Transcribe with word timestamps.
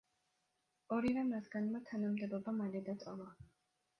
ორივე 0.95 1.25
მათგანმა 1.27 1.81
თანამდებობა 1.91 2.53
მალე 2.61 2.81
დატოვა. 2.89 3.31